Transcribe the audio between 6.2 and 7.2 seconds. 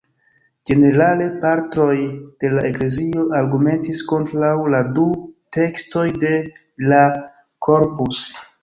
de la